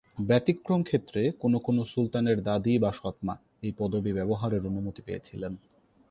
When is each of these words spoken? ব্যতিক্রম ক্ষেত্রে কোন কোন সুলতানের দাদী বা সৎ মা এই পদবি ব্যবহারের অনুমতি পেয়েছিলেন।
ব্যতিক্রম 0.19 0.81
ক্ষেত্রে 0.83 1.21
কোন 1.39 1.53
কোন 1.57 1.77
সুলতানের 1.83 2.37
দাদী 2.43 2.73
বা 2.77 2.91
সৎ 2.91 3.17
মা 3.23 3.35
এই 3.61 3.71
পদবি 3.77 4.11
ব্যবহারের 4.13 4.63
অনুমতি 4.65 5.01
পেয়েছিলেন। 5.01 5.53